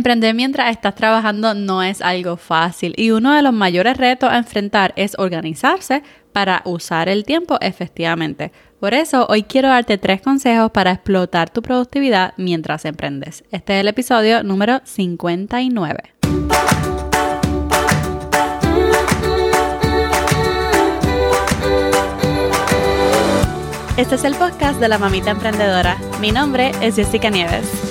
[0.00, 4.38] Emprender mientras estás trabajando no es algo fácil y uno de los mayores retos a
[4.38, 8.50] enfrentar es organizarse para usar el tiempo efectivamente.
[8.80, 13.44] Por eso hoy quiero darte tres consejos para explotar tu productividad mientras emprendes.
[13.50, 15.98] Este es el episodio número 59.
[23.98, 25.98] Este es el podcast de la mamita emprendedora.
[26.22, 27.89] Mi nombre es Jessica Nieves.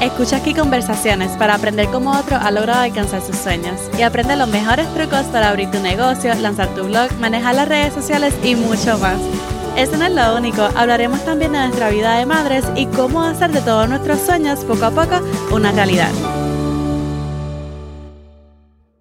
[0.00, 4.48] Escucha aquí conversaciones para aprender cómo otro ha logrado alcanzar sus sueños y aprende los
[4.48, 8.96] mejores trucos para abrir tu negocio, lanzar tu blog, manejar las redes sociales y mucho
[8.96, 9.20] más.
[9.76, 13.50] Eso no es lo único, hablaremos también de nuestra vida de madres y cómo hacer
[13.52, 15.20] de todos nuestros sueños poco a poco
[15.52, 16.10] una realidad.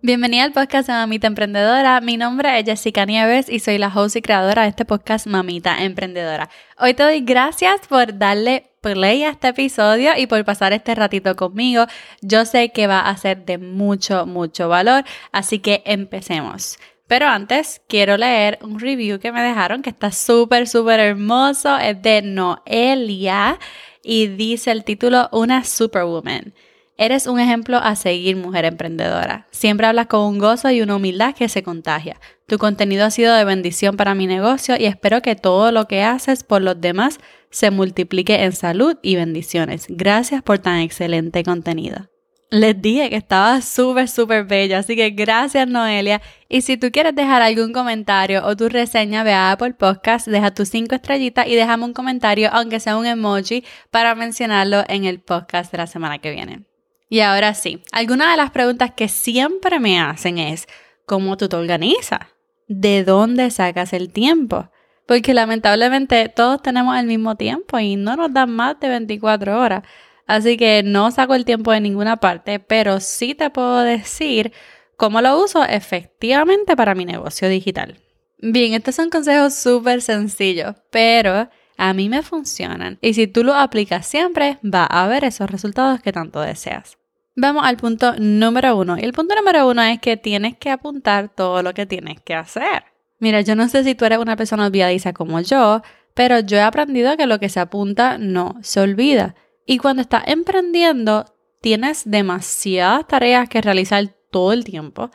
[0.02, 2.02] Bienvenida al podcast de Mamita Emprendedora.
[2.02, 5.82] Mi nombre es Jessica Nieves y soy la host y creadora de este podcast Mamita
[5.82, 6.50] Emprendedora.
[6.78, 11.36] Hoy te doy gracias por darle play a este episodio y por pasar este ratito
[11.36, 11.86] conmigo.
[12.22, 16.78] Yo sé que va a ser de mucho, mucho valor, así que empecemos.
[17.08, 21.78] Pero antes quiero leer un review que me dejaron que está súper, súper hermoso.
[21.78, 23.58] Es de Noelia
[24.04, 26.54] y dice el título Una Superwoman.
[27.02, 29.48] Eres un ejemplo a seguir, mujer emprendedora.
[29.52, 32.20] Siempre hablas con un gozo y una humildad que se contagia.
[32.46, 36.04] Tu contenido ha sido de bendición para mi negocio y espero que todo lo que
[36.04, 37.20] haces por los demás
[37.52, 39.86] se multiplique en salud y bendiciones.
[39.88, 42.10] Gracias por tan excelente contenido.
[42.50, 46.22] Les dije que estaba súper, súper bella, así que gracias Noelia.
[46.50, 50.54] Y si tú quieres dejar algún comentario o tu reseña, ve a Apple Podcast, deja
[50.54, 55.22] tus cinco estrellitas y déjame un comentario, aunque sea un emoji, para mencionarlo en el
[55.22, 56.69] podcast de la semana que viene.
[57.10, 60.68] Y ahora sí, algunas de las preguntas que siempre me hacen es,
[61.06, 62.20] ¿cómo tú te organizas?
[62.68, 64.70] ¿De dónde sacas el tiempo?
[65.08, 69.84] Porque lamentablemente todos tenemos el mismo tiempo y no nos dan más de 24 horas.
[70.28, 74.54] Así que no saco el tiempo de ninguna parte, pero sí te puedo decir
[74.96, 77.98] cómo lo uso efectivamente para mi negocio digital.
[78.38, 83.00] Bien, estos son consejos súper sencillos, pero a mí me funcionan.
[83.02, 86.99] Y si tú lo aplicas siempre, va a haber esos resultados que tanto deseas.
[87.42, 88.98] Vamos al punto número uno.
[88.98, 92.36] Y el punto número uno es que tienes que apuntar todo lo que tienes que
[92.36, 92.84] hacer.
[93.18, 95.82] Mira, yo no sé si tú eres una persona olvidadiza como yo,
[96.14, 99.36] pero yo he aprendido que lo que se apunta no se olvida.
[99.66, 105.10] Y cuando estás emprendiendo, tienes demasiadas tareas que realizar todo el tiempo.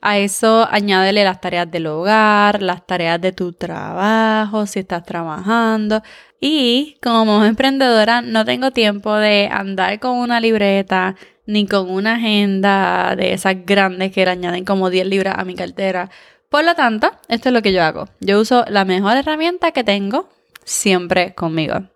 [0.00, 6.02] A eso añádele las tareas del hogar, las tareas de tu trabajo, si estás trabajando.
[6.40, 13.14] Y como emprendedora no tengo tiempo de andar con una libreta, ni con una agenda
[13.16, 16.10] de esas grandes que le añaden como 10 libras a mi cartera.
[16.48, 18.08] Por lo tanto, esto es lo que yo hago.
[18.20, 20.28] Yo uso la mejor herramienta que tengo
[20.64, 21.88] siempre conmigo,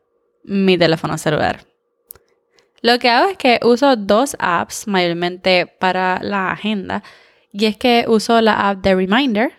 [0.44, 1.60] mi teléfono celular.
[2.80, 7.02] Lo que hago es que uso dos apps mayormente para la agenda.
[7.52, 9.52] Y es que uso la app de Reminder,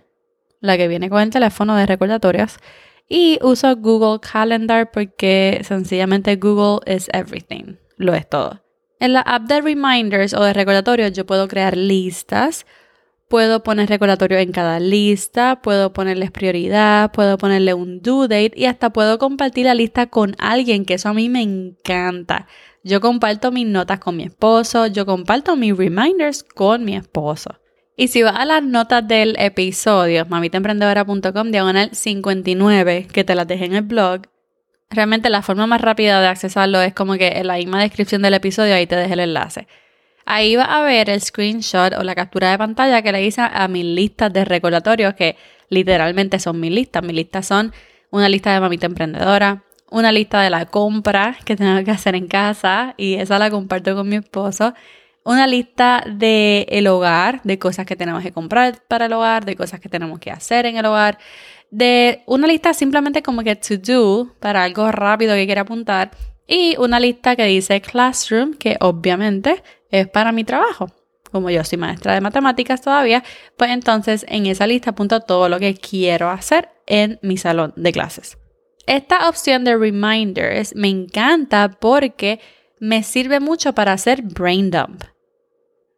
[0.61, 2.57] la que viene con el teléfono de recordatorios.
[3.07, 7.75] Y uso Google Calendar porque sencillamente Google is everything.
[7.97, 8.61] Lo es todo.
[8.99, 12.65] En la app de reminders o de recordatorios yo puedo crear listas,
[13.29, 18.65] puedo poner recordatorios en cada lista, puedo ponerles prioridad, puedo ponerle un due date y
[18.65, 22.47] hasta puedo compartir la lista con alguien, que eso a mí me encanta.
[22.83, 27.59] Yo comparto mis notas con mi esposo, yo comparto mis reminders con mi esposo.
[27.95, 33.65] Y si vas a las notas del episodio, mamitaemprendedora.com, diagonal 59, que te las dejé
[33.65, 34.21] en el blog,
[34.91, 38.33] Realmente la forma más rápida de accesarlo es como que en la misma descripción del
[38.33, 39.67] episodio ahí te dejo el enlace.
[40.25, 43.67] Ahí va a ver el screenshot o la captura de pantalla que le hice a
[43.67, 45.37] mis listas de recordatorios que
[45.69, 47.03] literalmente son mis listas.
[47.03, 47.71] Mis listas son
[48.09, 52.27] una lista de mamita emprendedora, una lista de la compra que tengo que hacer en
[52.27, 54.73] casa y esa la comparto con mi esposo.
[55.23, 59.55] Una lista de el hogar, de cosas que tenemos que comprar para el hogar, de
[59.55, 61.19] cosas que tenemos que hacer en el hogar
[61.71, 66.11] de una lista simplemente como que to do para algo rápido que quiera apuntar
[66.47, 70.89] y una lista que dice classroom que obviamente es para mi trabajo.
[71.31, 73.23] Como yo soy maestra de matemáticas todavía,
[73.55, 77.91] pues entonces en esa lista apunto todo lo que quiero hacer en mi salón de
[77.91, 78.39] clases.
[78.87, 82.39] Esta opción de reminders me encanta porque
[82.79, 85.03] me sirve mucho para hacer brain dump.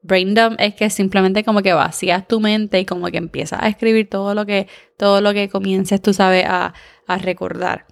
[0.03, 3.67] Brain dump es que simplemente como que vacías tu mente y como que empiezas a
[3.67, 4.67] escribir todo lo que,
[4.97, 6.73] todo lo que comiences, tú sabes, a,
[7.07, 7.85] a recordar.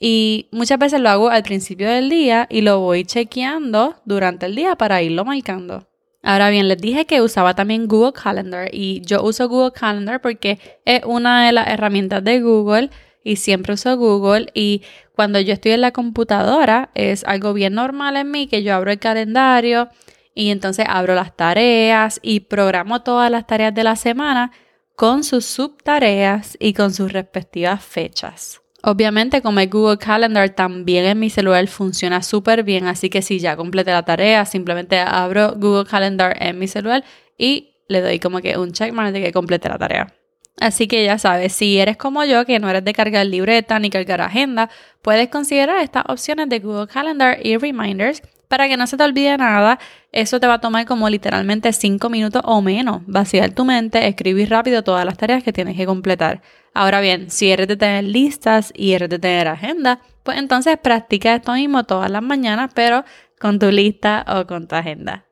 [0.00, 4.54] Y muchas veces lo hago al principio del día y lo voy chequeando durante el
[4.54, 5.88] día para irlo marcando.
[6.22, 10.58] Ahora bien, les dije que usaba también Google Calendar y yo uso Google Calendar porque
[10.84, 12.90] es una de las herramientas de Google
[13.24, 14.82] y siempre uso Google y
[15.14, 18.90] cuando yo estoy en la computadora es algo bien normal en mí que yo abro
[18.90, 19.88] el calendario
[20.38, 24.52] y entonces abro las tareas y programo todas las tareas de la semana
[24.94, 28.60] con sus subtareas y con sus respectivas fechas.
[28.84, 33.40] Obviamente, como el Google Calendar, también en mi celular funciona súper bien, así que si
[33.40, 37.02] ya completé la tarea, simplemente abro Google Calendar en mi celular
[37.36, 40.14] y le doy como que un checkmark de que complete la tarea.
[40.60, 43.90] Así que ya sabes, si eres como yo, que no eres de cargar libreta ni
[43.90, 44.70] cargar agenda,
[45.02, 49.36] puedes considerar estas opciones de Google Calendar y Reminders para que no se te olvide
[49.36, 49.78] nada.
[50.10, 53.02] Eso te va a tomar como literalmente 5 minutos o menos.
[53.06, 56.42] Vaciar tu mente, escribir rápido todas las tareas que tienes que completar.
[56.74, 61.34] Ahora bien, si eres de tener listas y eres de tener agenda, pues entonces practica
[61.34, 63.04] esto mismo todas las mañanas, pero
[63.38, 65.24] con tu lista o con tu agenda.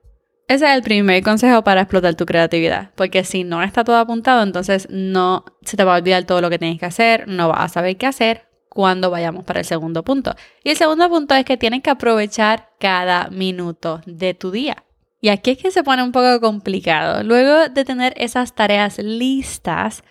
[0.49, 4.45] Ese es el primer consejo para explotar tu creatividad, porque si no está todo apuntado,
[4.45, 7.63] entonces no se te va a olvidar todo lo que tienes que hacer, no vas
[7.63, 10.35] a saber qué hacer cuando vayamos para el segundo punto.
[10.63, 14.85] Y el segundo punto es que tienes que aprovechar cada minuto de tu día.
[15.23, 17.23] Y aquí es que se pone un poco complicado.
[17.23, 20.05] Luego de tener esas tareas listas,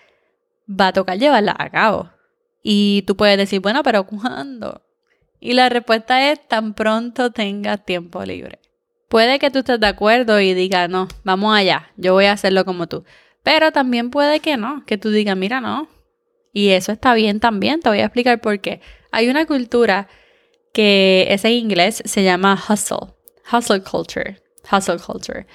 [0.68, 2.10] va a tocar llevarlas a cabo.
[2.60, 4.82] Y tú puedes decir, bueno, pero ¿cuándo?
[5.38, 8.58] Y la respuesta es tan pronto tengas tiempo libre.
[9.08, 12.64] Puede que tú estés de acuerdo y digas, no, vamos allá, yo voy a hacerlo
[12.64, 13.04] como tú.
[13.44, 15.86] Pero también puede que no, que tú digas, mira, no.
[16.56, 18.80] Y eso está bien también, te voy a explicar por qué.
[19.12, 20.08] Hay una cultura
[20.72, 23.12] que es en inglés, se llama hustle,
[23.52, 24.40] hustle culture,
[24.72, 25.46] hustle culture.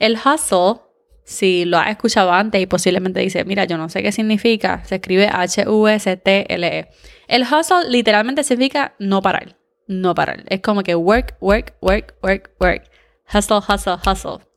[0.00, 0.80] El hustle,
[1.22, 4.96] si lo has escuchado antes y posiblemente dices, mira, yo no sé qué significa, se
[4.96, 6.88] escribe H-U-S-T-L-E.
[7.28, 9.56] El hustle literalmente significa no parar,
[9.86, 10.42] no parar.
[10.48, 12.90] Es como que work, work, work, work, work.
[13.32, 14.49] Hustle, hustle, hustle.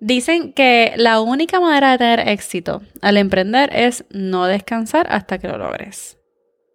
[0.00, 5.48] Dicen que la única manera de tener éxito al emprender es no descansar hasta que
[5.48, 6.18] lo logres.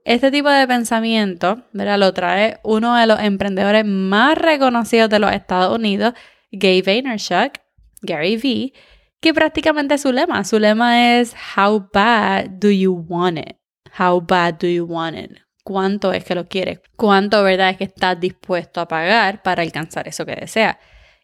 [0.03, 1.97] Este tipo de pensamiento ¿verdad?
[1.97, 6.13] lo trae uno de los emprendedores más reconocidos de los Estados Unidos,
[6.51, 7.53] Gary Vaynerchuk,
[8.01, 8.73] Gary V,
[9.21, 10.43] que prácticamente es su lema.
[10.43, 13.55] Su lema es How bad do you want it?
[13.97, 15.37] How bad do you want it?
[15.63, 16.81] ¿Cuánto es que lo quieres?
[16.97, 20.75] ¿Cuánto verdad es que estás dispuesto a pagar para alcanzar eso que deseas?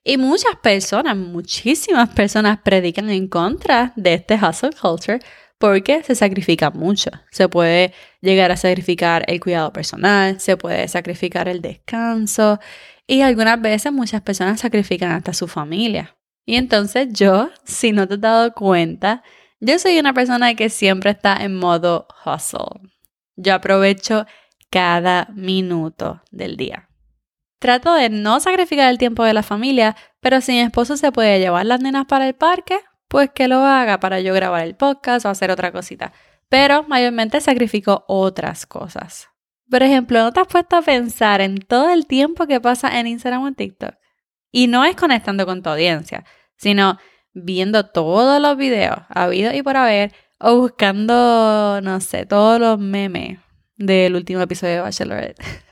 [0.03, 5.19] Y muchas personas, muchísimas personas predican en contra de este hustle culture
[5.57, 7.11] porque se sacrifica mucho.
[7.31, 12.59] Se puede llegar a sacrificar el cuidado personal, se puede sacrificar el descanso
[13.05, 16.15] y algunas veces muchas personas sacrifican hasta su familia.
[16.45, 19.21] Y entonces yo, si no te has dado cuenta,
[19.59, 22.89] yo soy una persona que siempre está en modo hustle.
[23.35, 24.25] Yo aprovecho
[24.69, 26.88] cada minuto del día.
[27.59, 31.39] Trato de no sacrificar el tiempo de la familia, pero si mi esposo se puede
[31.39, 32.79] llevar las nenas para el parque,
[33.09, 36.13] pues que lo haga para yo grabar el podcast o hacer otra cosita.
[36.47, 39.27] Pero mayormente sacrifico otras cosas.
[39.69, 43.07] Por ejemplo, ¿no te has puesto a pensar en todo el tiempo que pasa en
[43.07, 43.95] Instagram o TikTok?
[44.51, 46.23] Y no es conectando con tu audiencia,
[46.57, 46.97] sino
[47.33, 53.39] viendo todos los videos habido y por haber o buscando, no sé, todos los memes
[53.75, 55.43] del último episodio de Bachelorette.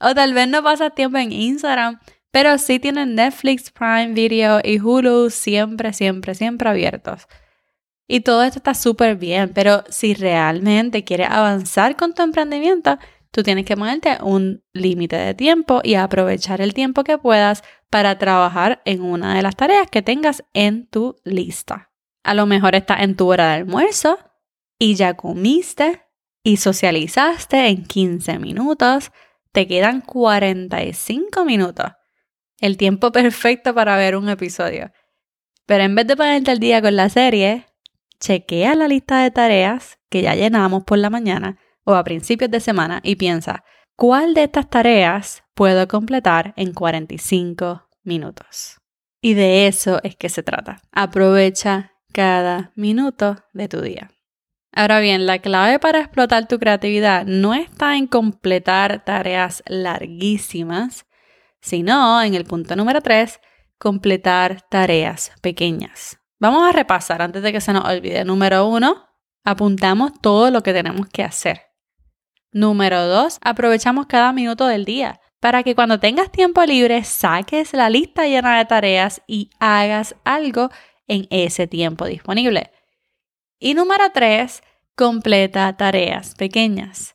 [0.00, 1.98] O tal vez no pasas tiempo en Instagram,
[2.30, 7.26] pero sí tienen Netflix, Prime Video y Hulu siempre, siempre, siempre abiertos.
[8.06, 12.98] Y todo esto está súper bien, pero si realmente quieres avanzar con tu emprendimiento,
[13.30, 18.18] tú tienes que ponerte un límite de tiempo y aprovechar el tiempo que puedas para
[18.18, 21.90] trabajar en una de las tareas que tengas en tu lista.
[22.24, 24.18] A lo mejor estás en tu hora de almuerzo
[24.78, 26.02] y ya comiste
[26.42, 29.12] y socializaste en 15 minutos
[29.52, 31.86] te quedan 45 minutos.
[32.58, 34.90] El tiempo perfecto para ver un episodio.
[35.66, 37.66] Pero en vez de ponerte el día con la serie,
[38.20, 42.60] chequea la lista de tareas que ya llenamos por la mañana o a principios de
[42.60, 43.64] semana y piensa,
[43.96, 48.78] ¿cuál de estas tareas puedo completar en 45 minutos?
[49.20, 50.80] Y de eso es que se trata.
[50.92, 54.10] Aprovecha cada minuto de tu día.
[54.78, 61.04] Ahora bien, la clave para explotar tu creatividad no está en completar tareas larguísimas,
[61.60, 63.40] sino en el punto número 3,
[63.76, 66.20] completar tareas pequeñas.
[66.38, 68.24] Vamos a repasar antes de que se nos olvide.
[68.24, 69.04] Número 1,
[69.42, 71.62] apuntamos todo lo que tenemos que hacer.
[72.52, 77.90] Número 2, aprovechamos cada minuto del día para que cuando tengas tiempo libre saques la
[77.90, 80.70] lista llena de tareas y hagas algo
[81.08, 82.70] en ese tiempo disponible.
[83.60, 84.62] Y número tres,
[84.98, 87.14] completa tareas pequeñas.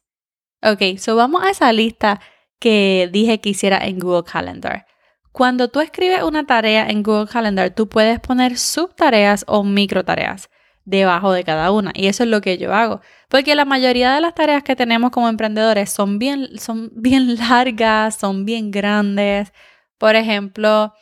[0.64, 2.22] Ok, so vamos a esa lista
[2.58, 4.86] que dije que hiciera en Google Calendar.
[5.34, 10.50] Cuando tú escribes una tarea en Google Calendar, tú puedes poner subtareas o microtareas
[10.86, 11.92] debajo de cada una.
[11.94, 13.02] Y eso es lo que yo hago.
[13.28, 18.16] Porque la mayoría de las tareas que tenemos como emprendedores son bien, son bien largas,
[18.16, 19.52] son bien grandes.
[19.98, 20.94] Por ejemplo,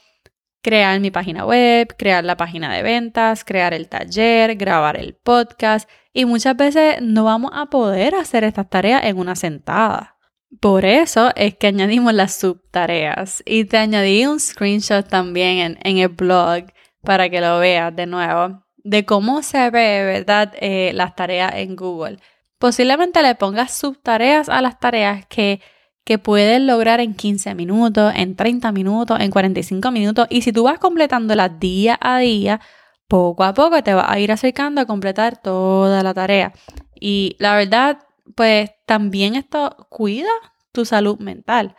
[0.62, 5.90] crear mi página web, crear la página de ventas, crear el taller, grabar el podcast
[6.14, 10.18] y muchas veces no vamos a poder hacer estas tareas en una sentada.
[10.60, 16.10] Por eso es que añadimos las subtareas y te añadí un screenshot también en, el
[16.10, 16.66] blog
[17.04, 20.54] para que lo veas de nuevo de cómo se ve, ¿verdad?
[20.60, 22.18] Eh, las tareas en Google.
[22.58, 25.62] Posiblemente le pongas subtareas a las tareas que,
[26.04, 30.28] que puedes lograr en 15 minutos, en 30 minutos, en 45 minutos.
[30.30, 32.60] Y si tú vas completándolas día a día,
[33.08, 36.54] poco a poco te vas a ir acercando a completar toda la tarea.
[37.00, 38.00] Y la verdad,
[38.36, 40.30] pues también esto cuida
[40.72, 41.76] tu salud mental.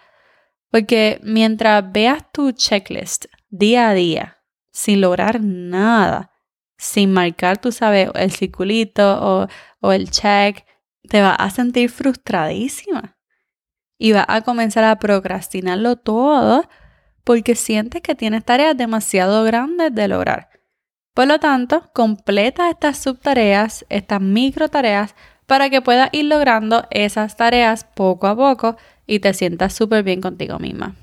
[0.70, 4.38] Porque mientras veas tu checklist día a día,
[4.72, 6.32] sin lograr nada,
[6.78, 9.48] sin marcar, tú sabes, el circulito
[9.80, 10.64] o, el check,
[11.08, 13.16] te vas a sentir frustradísima.
[14.02, 16.68] Y vas a comenzar a procrastinarlo todo
[17.22, 20.48] porque sientes que tienes tareas demasiado grandes de lograr.
[21.14, 25.14] Por lo tanto, completa estas subtareas, estas micro tareas,
[25.46, 30.20] para que puedas ir logrando esas tareas poco a poco y te sientas súper bien
[30.20, 30.96] contigo misma.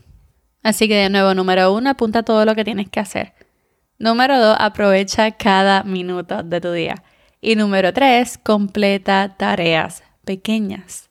[0.62, 3.34] Así que de nuevo, número uno, apunta todo lo que tienes que hacer.
[3.98, 7.02] Número dos, aprovecha cada minuto de tu día.
[7.40, 11.09] Y número tres, completa tareas pequeñas.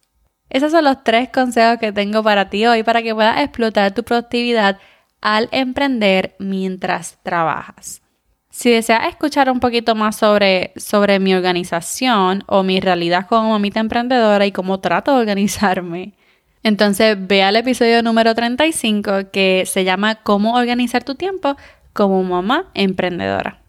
[0.50, 4.02] Esos son los tres consejos que tengo para ti hoy para que puedas explotar tu
[4.02, 4.78] productividad
[5.20, 8.02] al emprender mientras trabajas.
[8.50, 13.78] Si deseas escuchar un poquito más sobre, sobre mi organización o mi realidad como mamita
[13.80, 16.14] emprendedora y cómo trato de organizarme,
[16.62, 21.56] entonces ve al episodio número 35 que se llama Cómo organizar tu tiempo
[21.92, 23.60] como mamá emprendedora.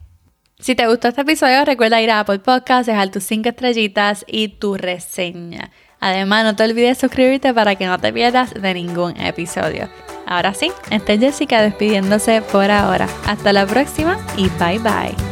[0.60, 4.50] Si te gustó este episodio, recuerda ir a Apple Podcasts, dejar tus 5 estrellitas y
[4.50, 5.72] tu reseña.
[6.00, 9.90] Además, no te olvides suscribirte para que no te pierdas de ningún episodio.
[10.26, 13.08] Ahora sí, esta es Jessica despidiéndose por ahora.
[13.26, 15.29] Hasta la próxima y bye bye.